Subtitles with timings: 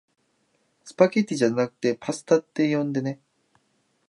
[0.83, 3.19] スパゲティじゃなくパスタって呼んでね